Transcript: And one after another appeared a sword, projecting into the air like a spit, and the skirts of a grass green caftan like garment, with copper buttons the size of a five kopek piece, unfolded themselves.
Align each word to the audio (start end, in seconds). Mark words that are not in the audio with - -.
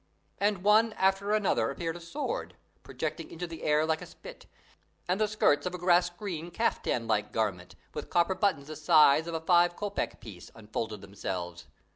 And 0.39 0.63
one 0.63 0.93
after 0.93 1.31
another 1.31 1.69
appeared 1.69 1.95
a 1.95 1.99
sword, 2.01 2.55
projecting 2.81 3.29
into 3.29 3.45
the 3.45 3.61
air 3.61 3.85
like 3.85 4.01
a 4.01 4.07
spit, 4.07 4.47
and 5.07 5.21
the 5.21 5.27
skirts 5.27 5.67
of 5.67 5.75
a 5.75 5.77
grass 5.77 6.09
green 6.09 6.49
caftan 6.49 7.05
like 7.05 7.31
garment, 7.31 7.75
with 7.93 8.09
copper 8.09 8.33
buttons 8.33 8.65
the 8.65 8.75
size 8.75 9.27
of 9.27 9.35
a 9.35 9.39
five 9.41 9.75
kopek 9.75 10.19
piece, 10.19 10.49
unfolded 10.55 11.01
themselves. 11.01 11.67